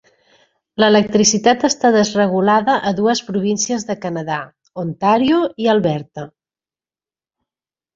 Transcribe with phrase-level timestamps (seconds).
[0.83, 4.43] L'electricitat està desregulada a dues províncies de Canadà:
[4.89, 6.31] Ontario i Alberta.